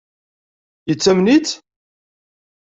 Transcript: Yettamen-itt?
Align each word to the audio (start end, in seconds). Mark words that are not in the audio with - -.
Yettamen-itt? 0.87 1.51